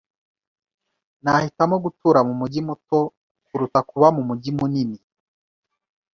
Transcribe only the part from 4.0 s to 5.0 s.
mumujyi munini.